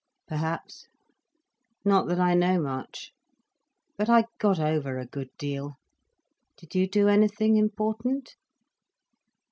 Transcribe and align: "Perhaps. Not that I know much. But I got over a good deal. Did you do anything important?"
"Perhaps. 0.27 0.87
Not 1.85 2.07
that 2.07 2.17
I 2.19 2.33
know 2.33 2.59
much. 2.59 3.11
But 3.99 4.09
I 4.09 4.23
got 4.39 4.57
over 4.59 4.97
a 4.97 5.05
good 5.05 5.29
deal. 5.37 5.75
Did 6.57 6.73
you 6.73 6.87
do 6.89 7.07
anything 7.07 7.55
important?" 7.55 8.33